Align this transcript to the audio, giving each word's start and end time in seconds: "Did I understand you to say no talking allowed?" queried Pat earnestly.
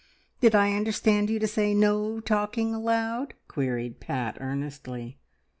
"Did 0.39 0.55
I 0.55 0.73
understand 0.73 1.29
you 1.29 1.37
to 1.37 1.45
say 1.45 1.75
no 1.75 2.19
talking 2.19 2.73
allowed?" 2.73 3.35
queried 3.47 3.99
Pat 3.99 4.35
earnestly. 4.41 5.19